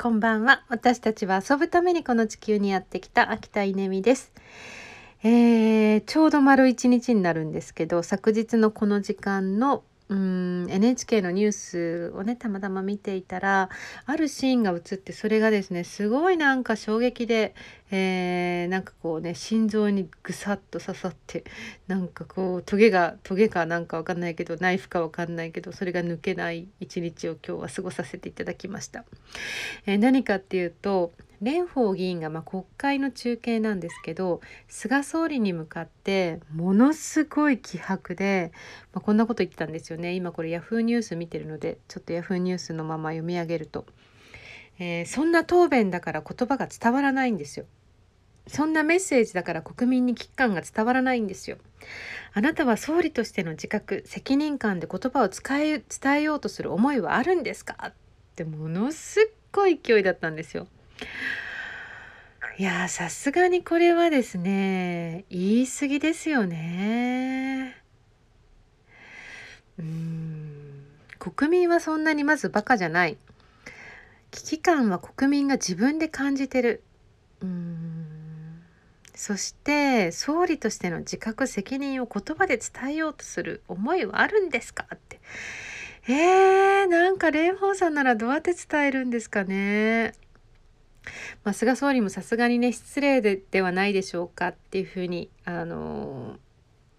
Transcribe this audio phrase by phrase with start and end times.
[0.00, 0.62] こんばんは。
[0.68, 4.32] 私たちは遊ぶためにこの地球にやってきた秋田稲美です。
[5.24, 13.68] えー、ちょうど丸一日になるんですけど、昨日のこの時間のうん NHK のニュースをねたまたま見ていたら
[14.06, 17.54] あるシーンが映ってそれがですねすごいなんか衝撃で、
[17.90, 21.44] えー、なんかこうね心臓にぐさっと刺さって
[21.88, 29.04] なんかこうトゲがトゲかなんかわかんないけどナイフかわかんないけどそれが抜けない一日を今日は過ごさせていただきました。
[29.84, 38.52] えー、何かっていうと蓮舫議員がまあ国会の中継なんですけど菅総理に向かってものすごい気迫で、
[38.92, 43.86] まあ、こんなこと言ってたんですよね今これヤフーニュース見てるのでちょっとヤフーニュースのまま読み上げると、
[44.78, 47.66] えー、そんな答弁だから言葉が伝わらないんですよ。
[48.50, 51.58] そんなメッセージだから国民に危機感が伝わらないんですよ。
[52.32, 57.76] あなたは総理としての自覚責任感で言葉を伝え伝えようとする思いはあるんですか？
[57.88, 57.92] っ
[58.36, 60.66] てものすっごい勢いだったんですよ。
[62.58, 67.76] いやさすがにこれはですね言い過ぎですよね。
[69.78, 70.84] うん
[71.18, 73.16] 国民はそんなにまずバカじゃない。
[74.30, 76.82] 危機感は国民が自分で感じてる。
[77.42, 77.78] うん
[79.14, 85.20] そして総理としての自覚責任を言葉で伝えようとする思いはあるんですかって。
[86.08, 90.12] えー、なんか蓮舫さんならどうやって伝えるんですかね。
[91.44, 96.36] まあ、菅総理もさすがにね失礼でではないでしょうかっていうふうにあの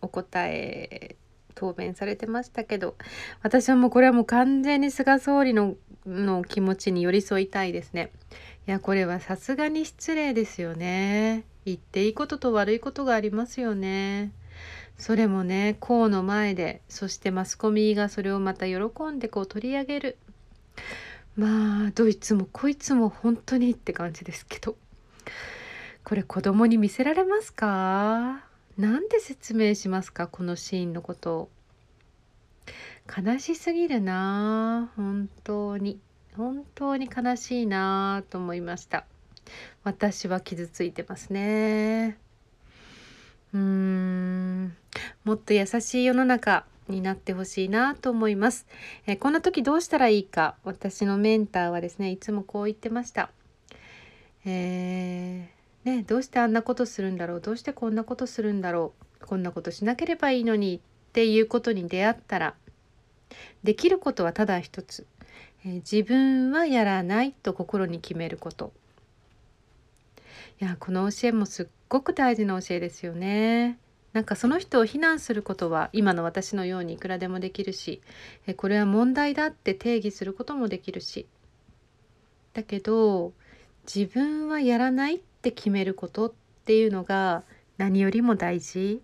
[0.00, 1.16] お答え
[1.54, 2.96] 答弁されてましたけど
[3.42, 8.10] 私はもうこれはもう完全に菅総理のの気持ちに寄り添いたいですね。
[8.66, 11.44] いやこれはさすがに失礼ですよね。
[11.64, 14.32] 言っていいことと悪いことがありますよね。
[14.98, 18.74] それもね河の前でそしてマスコミがそれをまた喜
[19.10, 20.16] んでこう取り上げる。
[21.36, 24.76] まあどいつもこいつも本当にって感じですけど。
[26.04, 28.44] これ子供に見せられますか？
[28.76, 30.26] なんで説明しますか？
[30.26, 31.48] このシーンのこと
[33.06, 36.00] 悲しすぎるな本当に。
[36.36, 39.04] 本当に悲しいなと思いました。
[39.84, 42.16] 私は傷ついてますね。
[43.52, 44.76] うーん。
[45.24, 46.64] もっと優しい世の中。
[46.92, 48.66] になってほしいなと思います、
[49.06, 50.54] えー、こんな時どうしたらいいか。
[50.62, 53.30] 私のメンターはですねいつもこう言ってました、
[54.44, 57.40] えー、ね、どうしてあんなことするんだろう。
[57.40, 59.26] どうしてこんなことするんだろう。
[59.26, 60.80] こんなことしなければいいのに。
[61.12, 62.54] っていうことに出会ったら
[63.62, 65.06] できることはただ一つ、
[65.62, 68.72] えー、自分はやらないと心に決めること。
[70.58, 73.78] いやこの教えもすっごく大事な教えですよね。
[74.12, 78.02] なんかその人を非難することは今の私のようにいくらでもできるし
[78.56, 81.26] これは問題だって定義することもできるし。
[82.52, 83.32] だけど
[83.92, 86.32] 自分はやらないって決めることっ
[86.64, 87.42] ていうのが
[87.78, 89.00] 何よりも大事。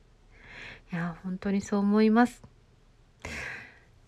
[0.92, 2.42] いや本当にそう思います。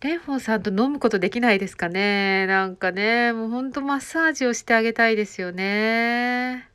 [0.02, 2.46] 蓮舫さんと飲むことできないですかね。
[2.46, 6.68] なんかねもうほんとマッサージをしてあげたいですよね。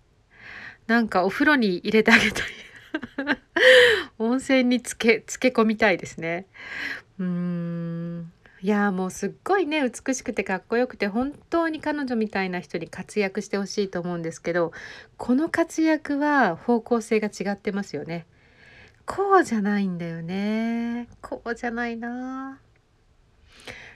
[0.88, 2.65] なんかお風呂に入れてあげたい。
[4.20, 6.46] 温泉につけつけ込みたいですね。
[7.20, 14.72] うーんいやもうすっごいね美しくてかっこよくて本当に彼女みたいな人に活躍してほしいと思うんですけど
[15.18, 18.26] この活躍は方向性が違ってますよね。
[19.06, 21.08] こうじゃないんだよね。
[21.22, 22.60] こうじゃないな。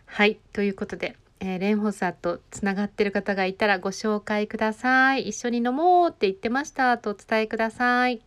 [0.06, 5.30] はいということで、えー、レンホサとつながってる方がいたらご紹介ください。
[5.30, 8.22] 一緒に飲もうって言ってましたとお伝えください。